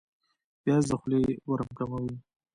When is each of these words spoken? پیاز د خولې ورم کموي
پیاز 0.61 0.83
د 0.89 0.91
خولې 1.01 1.21
ورم 1.49 1.69
کموي 1.77 2.15